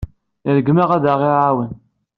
[0.47, 1.71] Iṛeggem-aɣ ad aɣ-iɛawen.